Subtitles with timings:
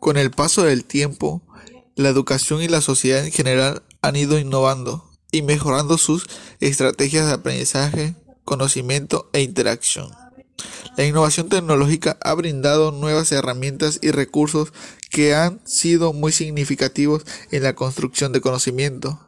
[0.00, 1.42] Con el paso del tiempo,
[1.94, 6.26] la educación y la sociedad en general han ido innovando y mejorando sus
[6.58, 8.14] estrategias de aprendizaje,
[8.46, 10.10] conocimiento e interacción.
[10.96, 14.72] La innovación tecnológica ha brindado nuevas herramientas y recursos
[15.10, 19.20] que han sido muy significativos en la construcción de conocimiento.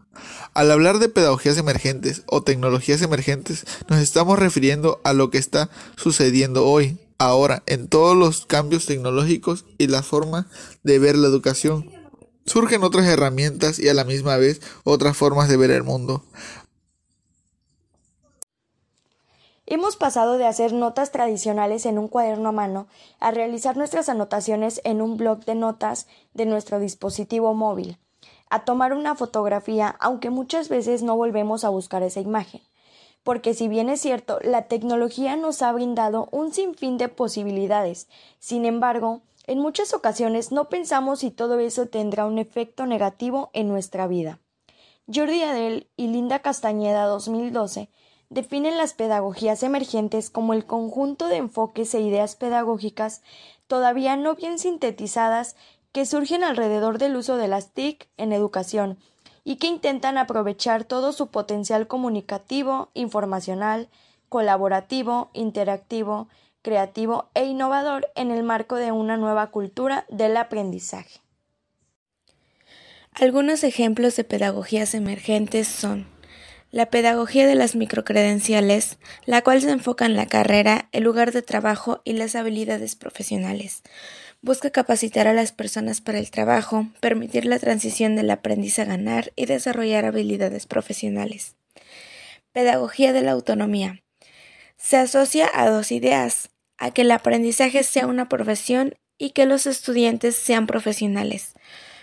[0.54, 5.68] Al hablar de pedagogías emergentes o tecnologías emergentes, nos estamos refiriendo a lo que está
[5.96, 10.48] sucediendo hoy, ahora, en todos los cambios tecnológicos y la forma
[10.82, 11.90] de ver la educación.
[12.44, 16.24] Surgen otras herramientas y a la misma vez otras formas de ver el mundo.
[19.66, 22.88] Hemos pasado de hacer notas tradicionales en un cuaderno a mano
[23.20, 27.96] a realizar nuestras anotaciones en un bloc de notas de nuestro dispositivo móvil,
[28.50, 32.60] a tomar una fotografía, aunque muchas veces no volvemos a buscar esa imagen.
[33.22, 38.08] Porque si bien es cierto, la tecnología nos ha brindado un sinfín de posibilidades,
[38.38, 43.68] sin embargo, en muchas ocasiones no pensamos si todo eso tendrá un efecto negativo en
[43.68, 44.38] nuestra vida.
[45.12, 47.88] Jordi Adel y Linda Castañeda 2012
[48.30, 53.22] definen las pedagogías emergentes como el conjunto de enfoques e ideas pedagógicas
[53.66, 55.56] todavía no bien sintetizadas
[55.92, 58.98] que surgen alrededor del uso de las TIC en educación
[59.44, 63.88] y que intentan aprovechar todo su potencial comunicativo, informacional,
[64.28, 66.28] colaborativo, interactivo,
[66.62, 71.20] creativo e innovador en el marco de una nueva cultura del aprendizaje.
[73.14, 76.06] Algunos ejemplos de pedagogías emergentes son
[76.70, 78.96] la pedagogía de las microcredenciales,
[79.26, 83.82] la cual se enfoca en la carrera, el lugar de trabajo y las habilidades profesionales.
[84.44, 89.32] Busca capacitar a las personas para el trabajo, permitir la transición del aprendiz a ganar
[89.36, 91.54] y desarrollar habilidades profesionales.
[92.50, 94.02] Pedagogía de la autonomía.
[94.76, 99.66] Se asocia a dos ideas, a que el aprendizaje sea una profesión y que los
[99.68, 101.54] estudiantes sean profesionales.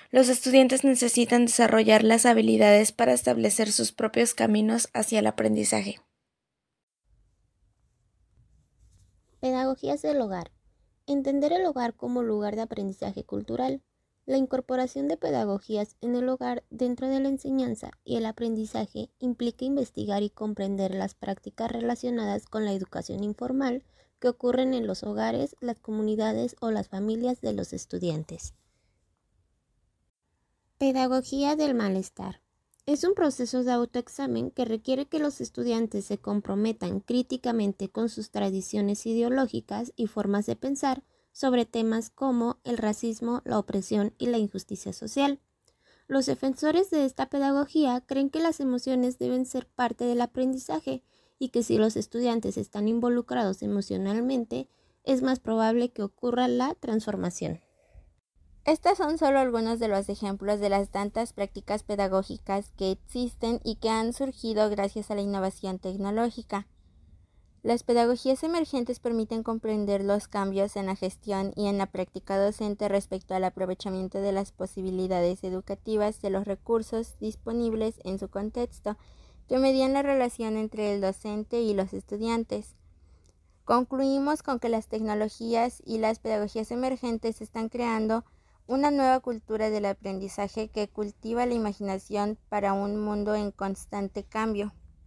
[0.10, 6.00] Los estudiantes necesitan desarrollar las habilidades para establecer sus propios caminos hacia el aprendizaje.
[9.42, 10.52] Pedagogías del hogar.
[11.10, 13.82] Entender el hogar como lugar de aprendizaje cultural.
[14.28, 19.66] La incorporación de pedagogías en el hogar dentro de la enseñanza y el aprendizaje implica
[19.66, 23.82] investigar y comprender las prácticas relacionadas con la educación informal
[24.20, 28.54] que ocurren en los hogares, las comunidades o las familias de los estudiantes.
[30.78, 32.44] Pedagogía del malestar.
[32.90, 38.32] Es un proceso de autoexamen que requiere que los estudiantes se comprometan críticamente con sus
[38.32, 44.40] tradiciones ideológicas y formas de pensar sobre temas como el racismo, la opresión y la
[44.40, 45.40] injusticia social.
[46.08, 51.04] Los defensores de esta pedagogía creen que las emociones deben ser parte del aprendizaje
[51.38, 54.68] y que si los estudiantes están involucrados emocionalmente,
[55.04, 57.62] es más probable que ocurra la transformación.
[58.66, 63.76] Estos son solo algunos de los ejemplos de las tantas prácticas pedagógicas que existen y
[63.76, 66.68] que han surgido gracias a la innovación tecnológica.
[67.62, 72.88] Las pedagogías emergentes permiten comprender los cambios en la gestión y en la práctica docente
[72.88, 78.98] respecto al aprovechamiento de las posibilidades educativas de los recursos disponibles en su contexto,
[79.50, 82.76] que median la relación entre el docente y los estudiantes.
[83.66, 88.24] Concluimos con que las tecnologías y las pedagogías emergentes están creando
[88.70, 94.72] una nueva cultura del aprendizaje que cultiva la imaginación para un mundo en constante cambio.